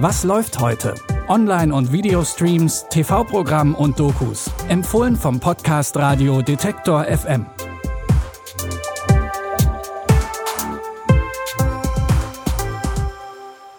[0.00, 0.94] Was läuft heute?
[1.26, 4.48] Online- und Videostreams, TV-Programm und Dokus.
[4.68, 7.46] Empfohlen vom Podcast Radio Detektor FM.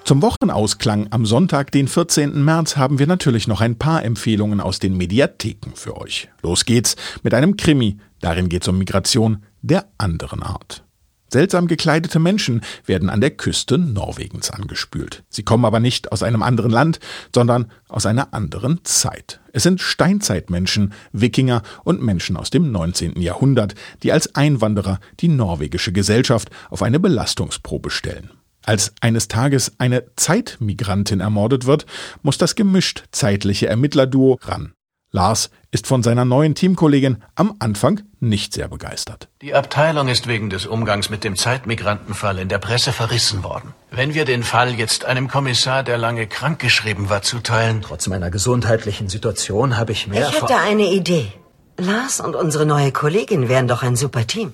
[0.03, 2.43] Zum Wochenausklang am Sonntag, den 14.
[2.43, 6.27] März, haben wir natürlich noch ein paar Empfehlungen aus den Mediatheken für euch.
[6.41, 7.97] Los geht's mit einem Krimi.
[8.19, 10.83] Darin geht's um Migration der anderen Art.
[11.31, 15.23] Seltsam gekleidete Menschen werden an der Küste Norwegens angespült.
[15.29, 16.99] Sie kommen aber nicht aus einem anderen Land,
[17.33, 19.39] sondern aus einer anderen Zeit.
[19.53, 23.21] Es sind Steinzeitmenschen, Wikinger und Menschen aus dem 19.
[23.21, 28.31] Jahrhundert, die als Einwanderer die norwegische Gesellschaft auf eine Belastungsprobe stellen.
[28.65, 31.85] Als eines Tages eine Zeitmigrantin ermordet wird,
[32.21, 34.73] muss das gemischt zeitliche Ermittlerduo ran.
[35.11, 39.29] Lars ist von seiner neuen Teamkollegin am Anfang nicht sehr begeistert.
[39.41, 43.73] Die Abteilung ist wegen des Umgangs mit dem Zeitmigrantenfall in der Presse verrissen worden.
[43.91, 47.81] Wenn wir den Fall jetzt einem Kommissar, der lange krankgeschrieben war, zuteilen.
[47.81, 50.27] Trotz meiner gesundheitlichen Situation habe ich mehr.
[50.27, 51.31] Ich hätte eine Idee.
[51.77, 54.53] Lars und unsere neue Kollegin wären doch ein super Team.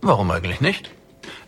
[0.00, 0.90] Warum eigentlich nicht?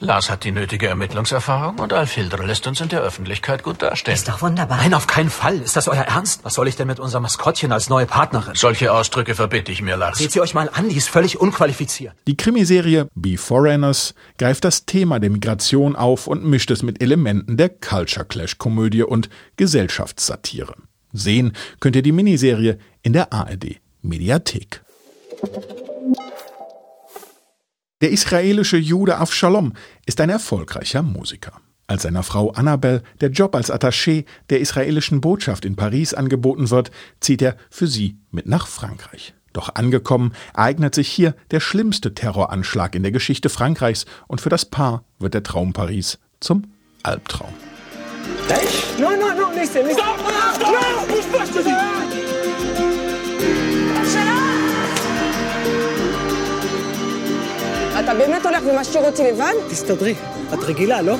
[0.05, 4.15] Lars hat die nötige Ermittlungserfahrung und Alfildre lässt uns in der Öffentlichkeit gut dastehen.
[4.15, 4.77] Ist doch wunderbar.
[4.77, 5.59] Nein, auf keinen Fall.
[5.59, 6.45] Ist das euer Ernst?
[6.45, 8.55] Was soll ich denn mit unserem Maskottchen als neue Partnerin?
[8.55, 10.19] Solche Ausdrücke verbitte ich mir, Lars.
[10.19, 12.15] Seht sie euch mal an, die ist völlig unqualifiziert.
[12.27, 17.57] Die Krimiserie Be Foreigners greift das Thema der Migration auf und mischt es mit Elementen
[17.57, 20.75] der Culture Clash Komödie und Gesellschaftssatire.
[21.13, 24.83] Sehen könnt ihr die Miniserie in der ARD Mediathek.
[28.05, 29.73] Der israelische Jude Avshalom
[30.05, 31.53] ist ein erfolgreicher Musiker.
[31.87, 36.91] Als seiner Frau Annabelle der Job als Attaché der israelischen Botschaft in Paris angeboten wird,
[37.21, 39.33] zieht er für sie mit nach Frankreich.
[39.55, 44.67] Doch angekommen ereignet sich hier der schlimmste Terroranschlag in der Geschichte Frankreichs und für das
[44.67, 46.65] Paar wird der Traum Paris zum
[47.05, 47.55] Albtraum.
[48.99, 50.05] No, no, no, listen, listen.
[50.05, 52.44] No,
[58.14, 59.54] אתה באמת הולך ומשאיר אותי לבד?
[59.70, 60.14] תסתדרי.
[60.54, 61.16] את רגילה, לא?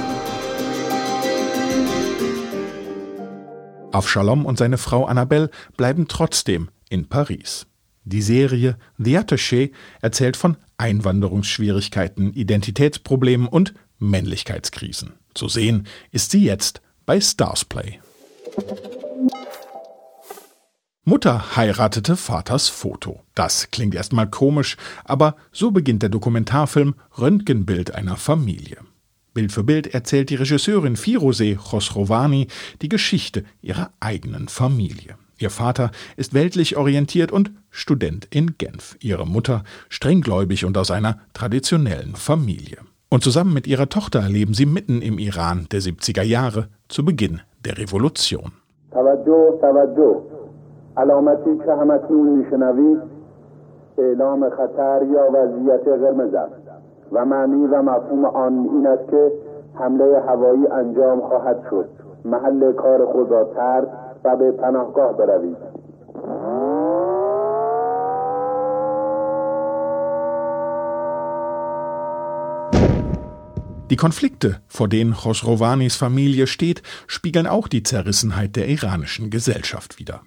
[3.92, 7.66] Avshalom und seine Frau Annabelle bleiben trotzdem in Paris.
[8.04, 15.14] Die Serie The Attaché erzählt von Einwanderungsschwierigkeiten, Identitätsproblemen und Männlichkeitskrisen.
[15.34, 18.00] Zu sehen ist sie jetzt bei Starsplay.
[21.07, 23.21] Mutter heiratete Vaters Foto.
[23.35, 28.79] Das klingt erstmal komisch, aber so beginnt der Dokumentarfilm Röntgenbild einer Familie.
[29.35, 32.47] Bild für Bild erzählt die Regisseurin Firose Khosrowani
[32.81, 35.17] die Geschichte ihrer eigenen Familie.
[35.37, 41.19] Ihr Vater ist weltlich orientiert und Student in Genf, ihre Mutter strenggläubig und aus einer
[41.35, 42.79] traditionellen Familie.
[43.11, 47.43] Und zusammen mit ihrer Tochter leben sie mitten im Iran der 70er Jahre, zu Beginn
[47.63, 48.53] der Revolution.
[48.91, 50.34] Tawajjo, Tawajjo.
[50.98, 53.02] علامتی که همکنون میشنوید
[53.98, 56.54] اعلام خطر یا وضعیت قرمز است
[57.12, 59.32] و معنی و مفهوم آن این است که
[59.74, 61.90] حمله هوایی انجام خواهد شد
[62.26, 63.88] محل کار خود را ترک
[64.24, 65.58] و به پناهگاه بروید
[73.92, 80.22] Die Konflikte, vor denen Khosrowanis Familie steht, spiegeln auch die Zerrissenheit der iranischen Gesellschaft wider.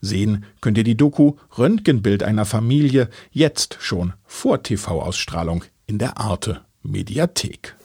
[0.00, 6.62] Sehen könnt ihr die Doku Röntgenbild einer Familie jetzt schon vor TV-Ausstrahlung in der Arte
[6.82, 7.76] Mediathek.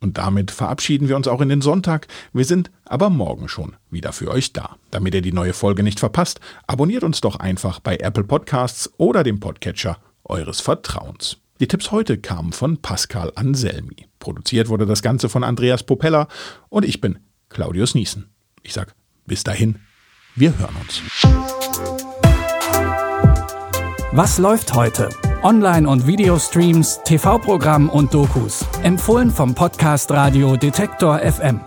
[0.00, 2.06] Und damit verabschieden wir uns auch in den Sonntag.
[2.32, 4.76] Wir sind aber morgen schon wieder für euch da.
[4.90, 9.24] Damit ihr die neue Folge nicht verpasst, abonniert uns doch einfach bei Apple Podcasts oder
[9.24, 11.38] dem Podcatcher eures Vertrauens.
[11.60, 14.06] Die Tipps heute kamen von Pascal Anselmi.
[14.18, 16.28] Produziert wurde das Ganze von Andreas Popella
[16.68, 18.35] und ich bin Claudius Niesen.
[18.66, 18.92] Ich sag
[19.26, 19.76] bis dahin,
[20.34, 21.00] wir hören uns.
[24.10, 25.08] Was läuft heute?
[25.44, 28.66] Online- und Videostreams, TV-Programm und Dokus.
[28.82, 31.60] Empfohlen vom Podcast Radio Detektor FM.